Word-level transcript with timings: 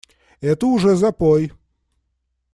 Это 0.41 0.65
уже 0.65 0.95
запой! 0.95 1.51